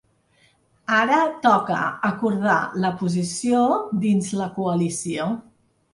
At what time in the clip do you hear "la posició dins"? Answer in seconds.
2.85-4.35